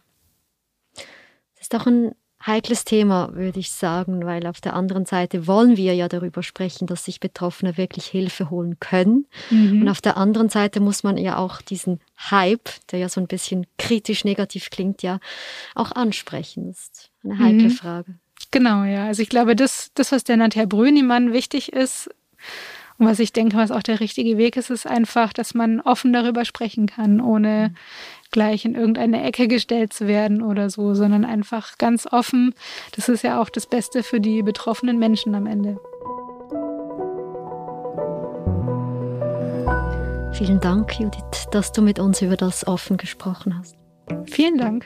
Das 0.95 1.61
ist 1.61 1.73
doch 1.73 1.87
ein 1.87 2.13
heikles 2.45 2.85
Thema, 2.85 3.33
würde 3.33 3.59
ich 3.59 3.71
sagen, 3.71 4.25
weil 4.25 4.45
auf 4.45 4.61
der 4.61 4.75
anderen 4.75 5.05
Seite 5.05 5.47
wollen 5.47 5.75
wir 5.75 5.95
ja 5.95 6.07
darüber 6.07 6.43
sprechen, 6.43 6.87
dass 6.87 7.05
sich 7.05 7.19
Betroffene 7.19 7.77
wirklich 7.77 8.05
Hilfe 8.05 8.49
holen 8.49 8.79
können. 8.79 9.25
Mhm. 9.49 9.81
Und 9.81 9.89
auf 9.89 10.01
der 10.01 10.17
anderen 10.17 10.49
Seite 10.49 10.79
muss 10.79 11.03
man 11.03 11.17
ja 11.17 11.37
auch 11.37 11.61
diesen 11.61 11.99
Hype, 12.29 12.69
der 12.91 12.99
ja 12.99 13.09
so 13.09 13.19
ein 13.19 13.27
bisschen 13.27 13.65
kritisch 13.77 14.23
negativ 14.23 14.69
klingt, 14.69 15.01
ja 15.01 15.19
auch 15.73 15.91
ansprechen. 15.91 16.67
Das 16.67 16.79
ist 16.79 17.11
eine 17.23 17.39
heikle 17.39 17.69
mhm. 17.69 17.71
Frage. 17.71 18.15
Genau, 18.51 18.83
ja. 18.83 19.05
Also 19.05 19.21
ich 19.21 19.29
glaube, 19.29 19.55
das, 19.55 19.91
das 19.93 20.11
was 20.11 20.23
der 20.23 20.37
Nadja 20.37 20.65
Brünimann 20.65 21.33
wichtig 21.33 21.73
ist 21.73 22.09
und 22.97 23.05
was 23.05 23.19
ich 23.19 23.31
denke, 23.31 23.57
was 23.57 23.71
auch 23.71 23.83
der 23.83 23.99
richtige 23.99 24.37
Weg 24.37 24.57
ist, 24.57 24.69
ist 24.69 24.87
einfach, 24.87 25.31
dass 25.31 25.53
man 25.53 25.81
offen 25.81 26.13
darüber 26.13 26.45
sprechen 26.45 26.87
kann, 26.87 27.21
ohne 27.21 27.73
gleich 28.31 28.65
in 28.65 28.75
irgendeine 28.75 29.23
Ecke 29.23 29.47
gestellt 29.47 29.93
zu 29.93 30.07
werden 30.07 30.41
oder 30.41 30.69
so, 30.69 30.95
sondern 30.95 31.23
einfach 31.23 31.77
ganz 31.77 32.07
offen. 32.11 32.53
Das 32.95 33.07
ist 33.07 33.23
ja 33.23 33.39
auch 33.39 33.49
das 33.49 33.67
Beste 33.67 34.01
für 34.01 34.19
die 34.19 34.41
betroffenen 34.41 34.97
Menschen 34.97 35.35
am 35.35 35.45
Ende. 35.45 35.77
Vielen 40.33 40.59
Dank, 40.59 40.99
Judith, 40.99 41.47
dass 41.51 41.71
du 41.71 41.81
mit 41.81 41.99
uns 41.99 42.21
über 42.21 42.35
das 42.35 42.67
offen 42.67 42.97
gesprochen 42.97 43.57
hast. 43.57 43.75
Vielen 44.25 44.57
Dank. 44.57 44.85